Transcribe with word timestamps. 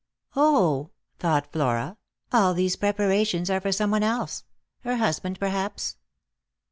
"0," 0.33 0.89
thought 1.19 1.51
Flora," 1.51 1.95
all 2.33 2.55
these 2.55 2.75
preparations 2.75 3.51
are 3.51 3.61
for 3.61 3.71
some 3.71 3.91
one 3.91 4.01
else— 4.01 4.45
her 4.83 4.95
husband 4.97 5.39
perhaps." 5.39 5.97